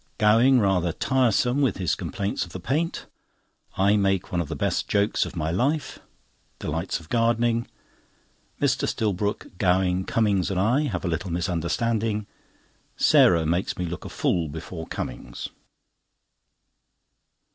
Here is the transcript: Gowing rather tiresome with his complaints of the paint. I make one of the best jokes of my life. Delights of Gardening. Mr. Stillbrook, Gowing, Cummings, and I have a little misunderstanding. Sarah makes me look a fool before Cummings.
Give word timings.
Gowing 0.17 0.59
rather 0.59 0.91
tiresome 0.93 1.61
with 1.61 1.77
his 1.77 1.93
complaints 1.93 2.43
of 2.43 2.53
the 2.53 2.59
paint. 2.59 3.05
I 3.77 3.97
make 3.97 4.31
one 4.31 4.41
of 4.41 4.47
the 4.47 4.55
best 4.55 4.87
jokes 4.87 5.27
of 5.27 5.35
my 5.35 5.51
life. 5.51 5.99
Delights 6.57 6.99
of 6.99 7.07
Gardening. 7.07 7.67
Mr. 8.59 8.87
Stillbrook, 8.87 9.59
Gowing, 9.59 10.05
Cummings, 10.05 10.49
and 10.49 10.59
I 10.59 10.85
have 10.85 11.05
a 11.05 11.07
little 11.07 11.29
misunderstanding. 11.29 12.25
Sarah 12.97 13.45
makes 13.45 13.77
me 13.77 13.85
look 13.85 14.03
a 14.03 14.09
fool 14.09 14.49
before 14.49 14.87
Cummings. 14.87 15.49